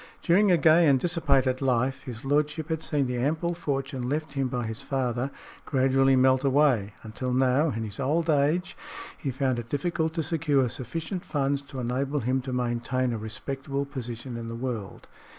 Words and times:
During 0.23 0.51
a 0.51 0.57
gay 0.57 0.87
and 0.87 0.99
dissipated 0.99 1.61
life, 1.61 2.01
his 2.05 2.25
lordship 2.25 2.69
had 2.69 2.81
seen 2.81 3.05
the 3.05 3.17
ample 3.19 3.53
fortune 3.53 4.09
left 4.09 4.33
him 4.33 4.47
by 4.47 4.65
his 4.65 4.81
father 4.81 5.29
gradually 5.63 6.15
melt 6.15 6.43
away, 6.43 6.95
until 7.03 7.31
now, 7.31 7.67
in 7.69 7.83
his 7.83 7.99
old 7.99 8.27
age, 8.27 8.75
he 9.15 9.29
found 9.29 9.59
it 9.59 9.69
difficult 9.69 10.15
to 10.15 10.23
secure 10.23 10.67
sufficient 10.69 11.23
funds 11.23 11.61
to 11.61 11.79
enable 11.79 12.21
him 12.21 12.41
to 12.41 12.51
maintain 12.51 13.13
a 13.13 13.19
respectable 13.19 13.85
position 13.85 14.37
in 14.37 14.47
the 14.47 14.55
world. 14.55 15.07